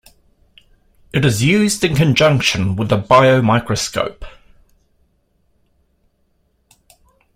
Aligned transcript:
It 1.13 1.23
is 1.23 1.43
used 1.43 1.83
in 1.83 1.95
conjunction 1.95 2.75
with 2.75 2.91
a 2.91 2.97
biomicroscope. 2.99 4.25